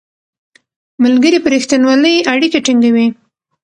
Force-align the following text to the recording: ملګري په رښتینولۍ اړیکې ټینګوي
ملګري 1.03 1.39
په 1.41 1.49
رښتینولۍ 1.53 2.15
اړیکې 2.33 2.59
ټینګوي 2.65 3.07